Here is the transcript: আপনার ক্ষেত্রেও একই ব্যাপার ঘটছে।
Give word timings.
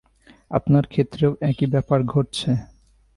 আপনার 0.51 0.83
ক্ষেত্রেও 0.87 1.31
একই 1.41 1.67
ব্যাপার 1.67 1.99
ঘটছে। 2.03 2.51